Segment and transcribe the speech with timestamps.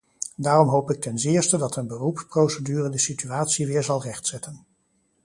[0.35, 4.65] Daarom hoop ik ten zeerste dat een beroepsprocedure de situatie weer zal rechtzetten.